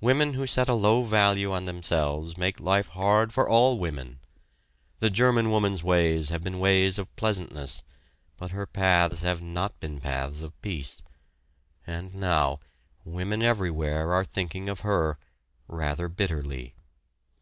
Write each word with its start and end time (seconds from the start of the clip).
Women 0.00 0.32
who 0.32 0.46
set 0.46 0.70
a 0.70 0.72
low 0.74 1.02
value 1.02 1.52
on 1.52 1.66
themselves 1.66 2.38
make 2.38 2.58
life 2.60 2.88
hard 2.88 3.30
for 3.30 3.46
all 3.46 3.78
women. 3.78 4.20
The 5.00 5.10
German 5.10 5.50
woman's 5.50 5.84
ways 5.84 6.30
have 6.30 6.42
been 6.42 6.58
ways 6.58 6.98
of 6.98 7.14
pleasantness, 7.14 7.82
but 8.38 8.52
her 8.52 8.64
paths 8.64 9.20
have 9.20 9.42
not 9.42 9.78
been 9.78 10.00
paths 10.00 10.40
of 10.42 10.58
peace; 10.62 11.02
and 11.86 12.14
now, 12.14 12.60
women 13.04 13.42
everywhere 13.42 14.14
are 14.14 14.24
thinking 14.24 14.70
of 14.70 14.80
her, 14.80 15.18
rather 15.68 16.08
bitterly. 16.08 16.74